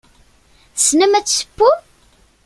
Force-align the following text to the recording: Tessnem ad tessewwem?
Tessnem 0.75 1.13
ad 1.13 1.25
tessewwem? 1.25 1.79